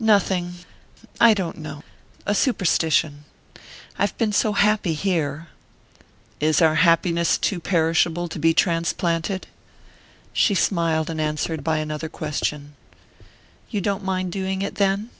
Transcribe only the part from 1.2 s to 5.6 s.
don't know...a superstition. I've been so happy here!"